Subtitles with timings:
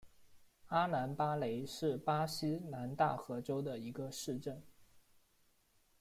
[0.69, 4.63] 阿兰巴雷是巴西南大河州的一个市镇。